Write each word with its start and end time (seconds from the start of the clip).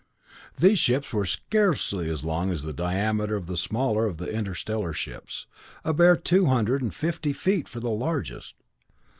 These 0.57 0.79
ships 0.79 1.13
were 1.13 1.25
scarcely 1.27 2.09
as 2.09 2.23
long 2.23 2.49
as 2.49 2.63
the 2.63 2.73
diameter 2.73 3.35
of 3.35 3.45
the 3.45 3.55
smaller 3.55 4.07
of 4.07 4.17
the 4.17 4.31
interstellar 4.35 4.93
ships 4.93 5.45
a 5.85 5.93
bare 5.93 6.15
two 6.15 6.47
hundred 6.47 6.81
and 6.81 6.91
fifty 6.91 7.33
feet 7.33 7.69
for 7.69 7.79
the 7.81 7.91
largest. 7.91 8.55